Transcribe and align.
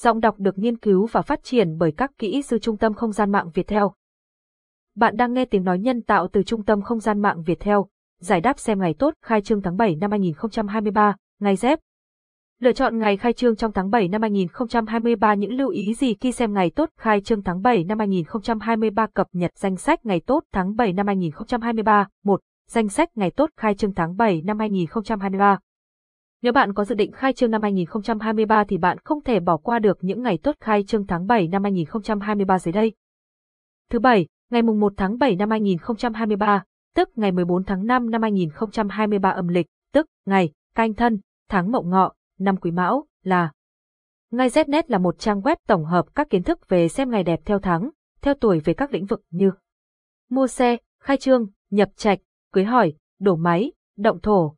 Giọng 0.00 0.20
đọc 0.20 0.34
được 0.38 0.58
nghiên 0.58 0.76
cứu 0.76 1.06
và 1.06 1.22
phát 1.22 1.40
triển 1.42 1.78
bởi 1.78 1.92
các 1.92 2.10
kỹ 2.18 2.42
sư 2.42 2.58
Trung 2.58 2.76
tâm 2.76 2.94
Không 2.94 3.12
gian 3.12 3.32
mạng 3.32 3.50
Việt 3.54 3.66
Theo. 3.66 3.92
Bạn 4.96 5.16
đang 5.16 5.32
nghe 5.32 5.44
tiếng 5.44 5.64
nói 5.64 5.78
nhân 5.78 6.02
tạo 6.02 6.28
từ 6.32 6.42
Trung 6.42 6.64
tâm 6.64 6.82
Không 6.82 7.00
gian 7.00 7.22
mạng 7.22 7.42
Việt 7.42 7.60
Theo. 7.60 7.88
Giải 8.20 8.40
đáp 8.40 8.58
xem 8.58 8.78
ngày 8.78 8.94
tốt 8.94 9.14
khai 9.22 9.40
trương 9.40 9.62
tháng 9.62 9.76
7 9.76 9.96
năm 9.96 10.10
2023, 10.10 11.16
ngày 11.40 11.56
dép. 11.56 11.78
Lựa 12.60 12.72
chọn 12.72 12.98
ngày 12.98 13.16
khai 13.16 13.32
trương 13.32 13.56
trong 13.56 13.72
tháng 13.72 13.90
7 13.90 14.08
năm 14.08 14.22
2023 14.22 15.34
những 15.34 15.52
lưu 15.52 15.68
ý 15.68 15.94
gì 15.94 16.14
khi 16.14 16.32
xem 16.32 16.54
ngày 16.54 16.70
tốt 16.70 16.90
khai 16.96 17.20
trương 17.20 17.42
tháng 17.42 17.62
7 17.62 17.84
năm 17.84 17.98
2023 17.98 19.06
cập 19.06 19.26
nhật 19.32 19.50
danh 19.56 19.76
sách 19.76 20.06
ngày 20.06 20.20
tốt 20.26 20.44
tháng 20.52 20.76
7 20.76 20.92
năm 20.92 21.06
2023. 21.06 22.08
1. 22.24 22.40
Danh 22.68 22.88
sách 22.88 23.08
ngày 23.14 23.30
tốt 23.30 23.50
khai 23.56 23.74
trương 23.74 23.94
tháng 23.94 24.16
7 24.16 24.42
năm 24.42 24.58
2023. 24.58 25.58
Nếu 26.42 26.52
bạn 26.52 26.74
có 26.74 26.84
dự 26.84 26.94
định 26.94 27.12
khai 27.12 27.32
trương 27.32 27.50
năm 27.50 27.62
2023 27.62 28.64
thì 28.64 28.78
bạn 28.78 28.98
không 29.04 29.22
thể 29.22 29.40
bỏ 29.40 29.56
qua 29.56 29.78
được 29.78 29.98
những 30.00 30.22
ngày 30.22 30.38
tốt 30.42 30.56
khai 30.60 30.84
trương 30.84 31.06
tháng 31.06 31.26
7 31.26 31.48
năm 31.48 31.62
2023 31.62 32.58
dưới 32.58 32.72
đây. 32.72 32.92
Thứ 33.90 33.98
bảy, 33.98 34.26
ngày 34.50 34.62
mùng 34.62 34.80
1 34.80 34.92
tháng 34.96 35.18
7 35.18 35.36
năm 35.36 35.50
2023, 35.50 36.64
tức 36.94 37.08
ngày 37.16 37.32
14 37.32 37.64
tháng 37.64 37.86
5 37.86 38.10
năm 38.10 38.22
2023 38.22 39.30
âm 39.30 39.48
lịch, 39.48 39.66
tức 39.92 40.06
ngày 40.26 40.52
canh 40.74 40.94
thân, 40.94 41.20
tháng 41.48 41.72
mậu 41.72 41.82
ngọ, 41.82 42.12
năm 42.38 42.56
quý 42.56 42.70
mão, 42.70 43.06
là 43.22 43.52
Ngay 44.30 44.48
Znet 44.48 44.82
là 44.86 44.98
một 44.98 45.18
trang 45.18 45.40
web 45.40 45.56
tổng 45.66 45.84
hợp 45.84 46.06
các 46.14 46.30
kiến 46.30 46.42
thức 46.42 46.68
về 46.68 46.88
xem 46.88 47.10
ngày 47.10 47.24
đẹp 47.24 47.40
theo 47.44 47.58
tháng, 47.58 47.90
theo 48.22 48.34
tuổi 48.34 48.60
về 48.60 48.74
các 48.74 48.92
lĩnh 48.92 49.06
vực 49.06 49.22
như 49.30 49.50
mua 50.30 50.46
xe, 50.46 50.76
khai 51.02 51.16
trương, 51.16 51.46
nhập 51.70 51.88
trạch, 51.96 52.18
cưới 52.52 52.64
hỏi, 52.64 52.94
đổ 53.20 53.36
máy, 53.36 53.72
động 53.96 54.20
thổ, 54.20 54.57